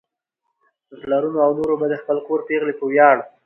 [0.89, 3.17] نو پلرونو او نورو به د خپل کور پېغلې په وياړ